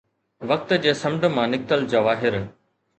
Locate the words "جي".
0.87-0.91